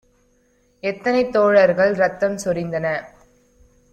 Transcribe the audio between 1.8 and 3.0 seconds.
ரத்தம் சொரிந்தன